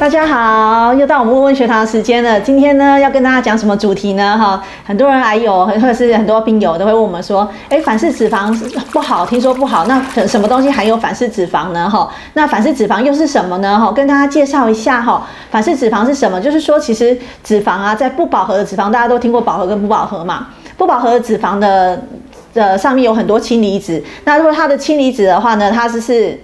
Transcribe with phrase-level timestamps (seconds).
[0.00, 2.40] 大家好，又到我们问问学堂的时间了。
[2.40, 4.34] 今天呢，要跟大家讲什么主题呢？
[4.38, 8.50] 哈，很多人还有，或者是很多病友都会问我们说，哎，反式脂肪
[8.92, 11.86] 不好，听说不好，那什么东西含有反式脂肪呢？
[11.86, 13.78] 哈，那反式脂肪又是什么呢？
[13.78, 16.40] 哈，跟大家介绍一下哈，反式脂肪是什么？
[16.40, 20.46] 就是说，其实脂肪啊，在不饱和的脂肪，大家都听过饱和跟不饱和嘛。
[20.78, 22.02] 不饱和的脂肪的
[22.54, 26.40] 的上面有很多氢离子，那如果它的氢离子的话呢，它是是。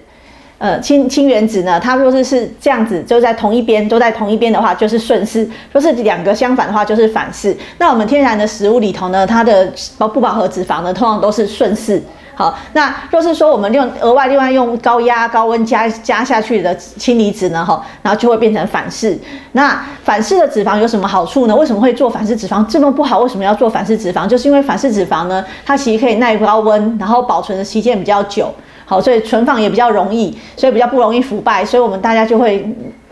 [0.58, 7.54] 呃，氢氢原子呢，它若是是这样子，就在同一边，都在同一边的话，就是顺势；若是两个相反的话，就是反势。
[7.76, 12.02] 那我们天然的食物里头呢，它的不不饱和脂肪呢，通常都是顺势。
[12.34, 19.18] 好，那若是说我们用额外另外用高压高温加加下去的氢离子呢，哈，然后就会变成反式。
[19.52, 21.54] 那反式的脂肪有什么好处呢？
[21.54, 23.20] 为什么会做反式脂肪这么不好？
[23.20, 24.26] 为什么要做反式脂肪？
[24.26, 28.50] 就是因为反式脂肪呢，它其实可以耐高温，然后保存的期间比较久。
[28.86, 32.66] 好，所以存放也比较容易，所以比较不容易腐败，所以我们大家就会。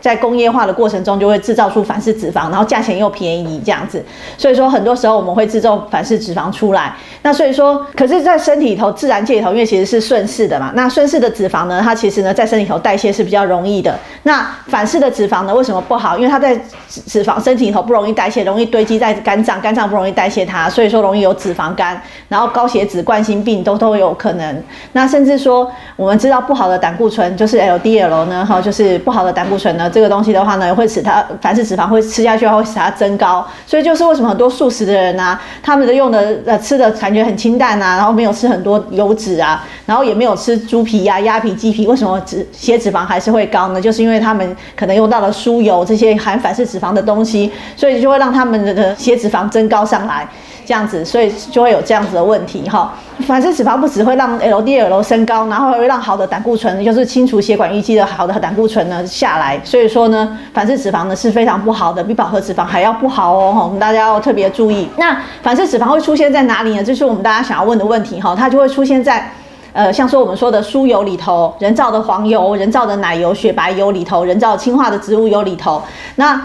[0.05, 3.99] 在工业化的过程中，就会制造出反式脂肪，然后价钱又便宜这样子。
[4.37, 6.95] 所以说，很多时候我们会制造反式脂肪出来。
[7.23, 10.71] 那所以说，可是，在身体里头、自然界里头，因为其实是顺势的嘛。
[10.75, 13.97] 那顺势的脂肪呢，它其实呢，在身体里头代谢是比较容易的。
[14.21, 16.15] 那反式的脂肪呢，为什么不好？
[16.19, 16.55] 因为它在
[16.87, 24.63] 脂肪身体里头不容易代谢，容易堆积在肝脏，肝脏不容易代谢它，所以说容易有脂肪肝，然后高血脂、冠心病都都有可能。
[24.91, 29.89] 那甚至说，我们知道不好的胆固醇就是 LDL 呢，哈，就是不好的胆固醇呢。
[29.95, 33.47] 这个东西的话呢，会使它反式脂肪会吃下去的话，会使它增高。
[33.65, 43.79] 所以就是为什么很多素食的人呢，他们的用的呃吃的感觉很清淡啊，然后没有吃很多油脂啊，然后也没有吃猪皮呀、鸭皮、鸡皮，为什么脂血脂肪还是会高呢？
[43.79, 50.27] 就是因为他们可能用到了酥油这些含反式脂肪的东西，所以就会让他们的血脂肪增高上来。
[50.67, 52.91] 这样子，所以就会有这样子的问题哈。
[53.27, 59.61] 反式脂肪不只会让 LDL 升高，然后还会让好的胆固醇，就是清除血管淤积的好的胆固醇呢下来。
[59.63, 63.61] 所以以说呢，反式脂肪呢是非常不好的，比饱和脂肪还要不好哦。
[63.63, 64.89] 我们大家要特别注意。
[64.97, 66.83] 那反式脂肪会出现在哪里呢？
[66.83, 68.35] 这是我们大家想要问的问题哈。
[68.35, 69.31] 它就会出现在，
[69.71, 75.81] 呃，像说我们说的酥油里头、人造的黄油、人造的奶油、雪白油里头、人造氢化的植物油里头，
[76.15, 76.41] 那。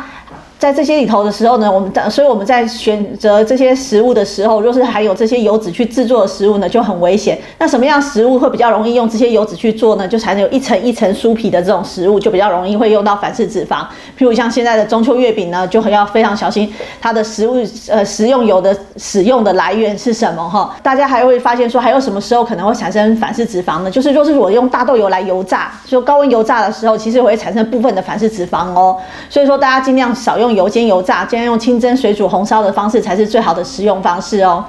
[0.60, 7.38] 在这些里头的时候呢，我们在所以我们在选择这些食物的时候，若是还有这些油脂去制作的食物呢，就很危险。
[7.58, 10.06] 那什么样食物会比较容易用这些油脂去做呢？
[10.06, 13.78] 就才能有一层一层酥皮的这种食物，就比较容易会用到反式脂肪。
[14.18, 17.56] 譬如像现在的中秋月饼呢，就很要非常小心它的食物
[17.88, 20.76] 呃食用油的使用的来源是什么哈。
[20.82, 23.90] 大家还会发现说，还有什么时候可能会产生反式脂肪呢？
[23.90, 28.98] 就是若是我用大豆油来油炸，就高温油炸的时候，其实会产生部分的反式脂肪哦。
[29.30, 30.49] 所以说大家尽量少用。
[30.54, 34.64] 油煎油炸，尽量用清蒸、水煮、红烧的方式才是最好的食用方式哦。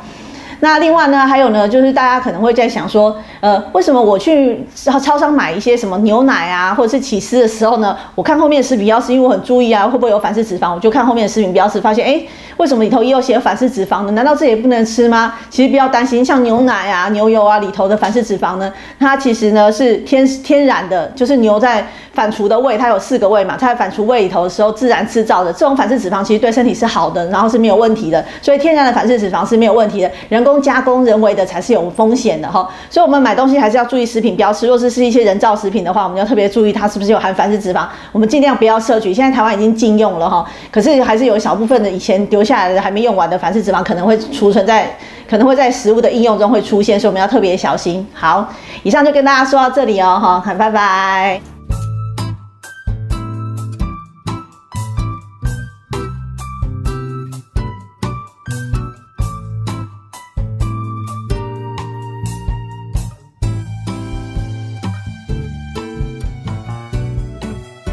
[0.63, 12.21] 那另外呢，还有呢，就是大家可能会在想说，呃，为什么我去超商买一些什么牛奶啊，或者是起司的时候呢，我看后面的食品标识，因为我很注意啊，会不会有反式脂肪，我就看后面的食品标识，发现哎。
[12.57, 14.11] 为什么里头也有写反式脂肪呢？
[14.11, 15.33] 难道这也不能吃吗？
[15.49, 28.23] 其实不要担心，像牛奶啊、牛油啊里头的反式脂肪呢，它其实呢是天天然的，就是牛在反刍的胃，它有四个胃嘛，它在反刍胃里头的时候自然制造的这种反式脂肪，其实对身体是好的，然后是没有问题的。
[28.41, 32.69] 所以天然的反式脂肪是没有问题的，人工加工、人为的才是有风险的哈。
[32.89, 39.13] 所以我们买东西还是要注意食品标识，若是是一些人造食品的话，我们要特别注意它是不是有含反式脂肪，我们尽量不要摄取。
[39.13, 43.31] 现在台湾已经禁用了哈，可是还是有小部分的以前留下来的还没用完。
[43.31, 44.93] 的反式脂肪可能会储存在，
[45.29, 48.05] 可能会在食物的应用中会出现，所以我们要特别小心。
[48.13, 48.45] 好，
[48.83, 51.50] 以上就跟大家说到这里哦，哈，拜拜。